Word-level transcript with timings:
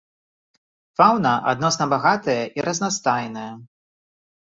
Фаўна 1.01 1.33
адносна 1.53 1.89
багатая 1.93 2.41
і 2.59 2.69
разнастайная. 2.71 3.49